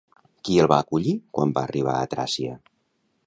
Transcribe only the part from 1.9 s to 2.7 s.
a Tràcia?